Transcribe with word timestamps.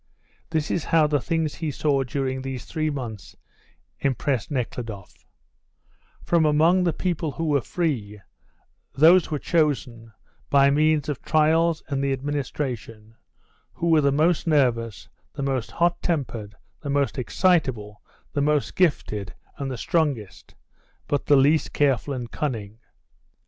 This 0.49 0.71
is 0.71 0.85
how 0.85 1.05
the 1.05 1.21
things 1.21 1.53
he 1.53 1.69
saw 1.69 2.03
during 2.03 2.41
these 2.41 2.65
three 2.65 2.89
months 2.89 3.35
impressed 3.99 4.49
Nekhludoff: 4.49 5.27
From 6.23 6.43
among 6.43 6.83
the 6.85 6.91
people 6.91 7.33
who 7.33 7.45
were 7.45 7.61
free, 7.61 8.19
those 8.93 9.29
were 9.29 9.37
chosen, 9.37 10.11
by 10.49 10.71
means 10.71 11.07
of 11.07 11.21
trials 11.21 11.83
and 11.87 12.03
the 12.03 12.13
administration, 12.13 13.13
who 13.73 13.89
were 13.91 14.01
the 14.01 14.11
most 14.11 14.47
nervous, 14.47 15.07
the 15.33 15.43
most 15.43 15.69
hot 15.69 16.01
tempered, 16.01 16.55
the 16.79 16.89
most 16.89 17.19
excitable, 17.19 18.01
the 18.33 18.41
most 18.41 18.75
gifted, 18.75 19.35
and 19.59 19.69
the 19.69 19.77
strongest, 19.77 20.55
but 21.07 21.27
the 21.27 21.37
least 21.37 21.73
careful 21.73 22.15
and 22.15 22.31
cunning. 22.31 22.79